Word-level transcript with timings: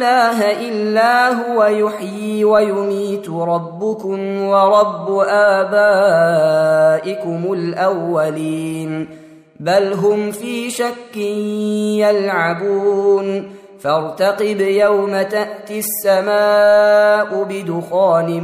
إله 0.00 0.68
إلا 0.68 1.28
هو 1.28 1.64
يحيي 1.64 2.44
ويميت 2.44 3.30
ربكم 3.30 4.42
ورب 4.42 5.18
آبائكم 5.28 6.72
الأولين. 7.52 9.08
بل 9.60 9.92
هم 9.92 10.30
في 10.30 10.70
شك 10.70 11.16
يلعبون. 11.96 13.50
فارتقب 13.80 14.60
يوم 14.60 15.22
تأتي 15.22 15.78
السماء 15.78 17.44
بدخان 17.44 18.40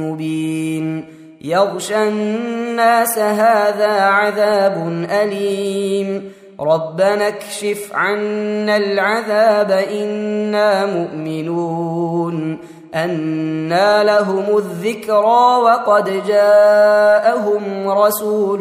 مبين. 0.00 1.04
يغشى 1.44 2.08
الناس 2.08 3.18
هذا 3.18 4.00
عذاب 4.00 5.06
أليم. 5.10 6.32
ربنا 6.60 7.28
اكشف 7.28 7.90
عنا 7.94 8.76
العذاب 8.76 9.70
أنا 9.70 10.86
مؤمنون 10.86 12.58
أنى 12.94 14.04
لهم 14.04 14.56
الذكرى 14.56 15.56
وقد 15.62 16.26
جاءهم 16.26 17.88
رسول 17.88 18.60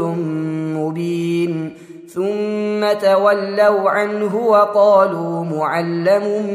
مبين 0.77 1.73
ثم 2.07 2.99
تولوا 3.09 3.89
عنه 3.89 4.35
وقالوا 4.35 5.43
معلم 5.45 6.45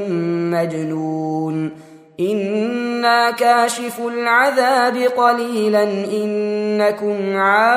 مجنون 0.51 1.71
أنا 2.21 3.31
كاشف 3.31 4.01
العذاب 4.01 4.97
قليلا 4.97 5.83
انكم 6.13 7.37
عائدون 7.37 7.77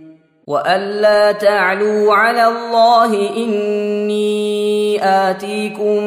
والا 0.51 1.31
تعلوا 1.31 2.13
على 2.13 2.47
الله 2.47 3.29
اني 3.37 4.99
اتيكم 5.03 5.99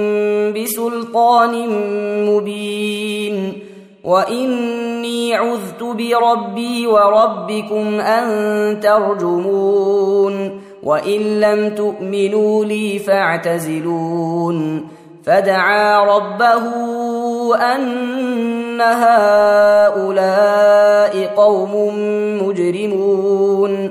بسلطان 0.53 1.69
مبين 2.29 3.53
واني 4.05 5.35
عذت 5.35 5.83
بربي 5.83 6.87
وربكم 6.87 8.01
ان 8.01 8.81
ترجمون 8.81 10.61
وان 10.83 11.41
لم 11.41 11.75
تؤمنوا 11.75 12.65
لي 12.65 12.99
فاعتزلون 12.99 14.89
فدعا 15.25 16.05
ربه 16.05 16.65
ان 17.57 18.81
هؤلاء 18.81 20.45
قوم 21.37 21.95
مجرمون 22.43 23.91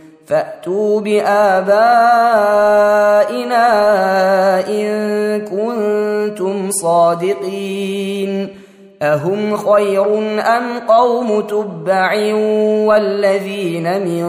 فأتوا 0.31 1.01
بآبائنا 1.01 1.87
إن 4.69 5.41
كنتم 5.41 6.71
صادقين. 6.71 8.49
أهم 9.01 9.57
خير 9.57 10.17
أم 10.39 10.63
قوم 10.87 11.41
تبع 11.41 12.33
والذين 12.85 14.07
من 14.07 14.25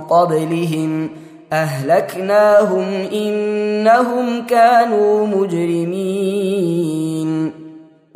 قبلهم؟ 0.00 1.10
أهلكناهم 1.52 2.86
إنهم 3.12 4.46
كانوا 4.46 5.26
مجرمين. 5.26 7.17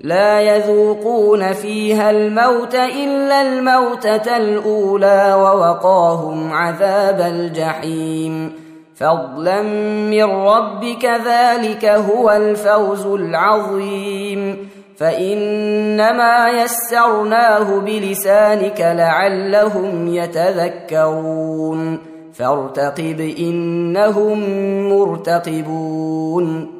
لا 0.00 0.40
يذوقون 0.40 1.52
فيها 1.52 2.10
الموت 2.10 2.74
إلا 2.74 3.42
الموتة 3.42 4.36
الأولى 4.36 5.34
ووقاهم 5.34 6.52
عذاب 6.52 7.20
الجحيم. 7.20 8.52
فضلا 8.96 9.62
من 10.10 10.24
ربك 10.24 11.04
ذلك 11.04 11.84
هو 11.84 12.30
الفوز 12.30 13.06
العظيم. 13.06 14.68
فإنما 14.96 16.48
يسرناه 16.48 17.78
بلسانك 17.78 18.80
لعلهم 18.80 20.14
يتذكرون. 20.14 21.98
فارتقب 22.34 23.34
إنهم 23.38 24.38
مرتقبون. 24.88 26.79